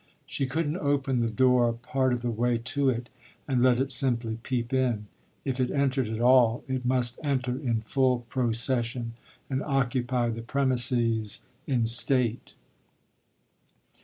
She 0.25 0.47
couldn't 0.47 0.77
open 0.79 1.19
the 1.19 1.29
door 1.29 1.69
a 1.69 1.73
part 1.73 2.11
of 2.11 2.23
the 2.23 2.31
way 2.31 2.57
to 2.57 2.89
it 2.89 3.07
and 3.47 3.61
let 3.61 3.77
it 3.77 3.91
simply 3.91 4.39
peep 4.41 4.73
in; 4.73 5.05
if 5.45 5.59
it 5.59 5.69
entered 5.69 6.07
at 6.09 6.19
all 6.19 6.63
it 6.67 6.83
must 6.87 7.19
enter 7.23 7.55
in 7.55 7.81
full 7.81 8.21
procession 8.27 9.13
and 9.47 9.61
occupy 9.61 10.29
the 10.31 10.41
premises 10.41 11.43
in 11.67 11.85
state. 11.85 12.55